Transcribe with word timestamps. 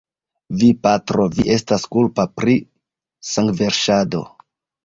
Vi, 0.61 0.69
patro, 0.85 1.25
vi 1.35 1.45
estas 1.57 1.85
kulpa 1.97 2.27
pri 2.41 2.57
sangverŝado! 3.35 4.25